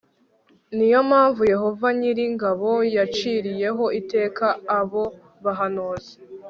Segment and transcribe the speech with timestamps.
[0.75, 4.45] ni yo mpamvu yehova nyir ingabo yaciriyeho iteka
[4.79, 5.03] abo
[5.43, 6.13] bahanuzi